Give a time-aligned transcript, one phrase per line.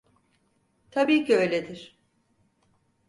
[0.91, 1.99] Tabii ki öyledir.